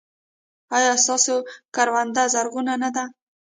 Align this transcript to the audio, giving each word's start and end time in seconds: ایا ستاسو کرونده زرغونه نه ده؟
ایا 0.75 0.93
ستاسو 1.03 1.35
کرونده 1.75 2.23
زرغونه 2.33 2.73
نه 2.83 2.89
ده؟ 2.95 3.03